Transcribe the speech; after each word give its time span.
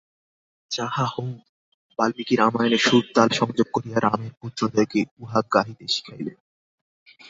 যাহা 0.71 1.05
হউক, 1.05 1.39
বাল্মীকি 1.99 2.33
রামায়ণে 2.35 2.77
সুর-তাল 2.77 3.29
সংযোগ 3.31 3.67
করিয়া 3.73 3.97
রামের 3.99 4.33
পুত্রদ্বয়কে 4.41 4.99
উহা 5.19 5.39
গাহিতে 5.53 5.85
শিখাইলেন। 5.87 6.37